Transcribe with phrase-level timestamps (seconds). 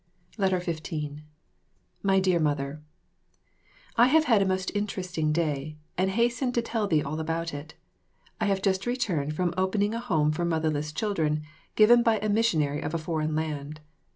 [0.37, 1.23] 15
[2.01, 2.81] My Dear Mother,
[3.95, 7.53] I have had a most interesting day, and I hasten to tell thee all about
[7.53, 7.75] it.
[8.39, 11.43] I have just returned from opening a home for motherless children,
[11.75, 13.79] given by a mission of a foreign land.